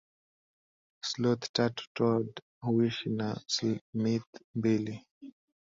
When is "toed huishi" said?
1.95-3.07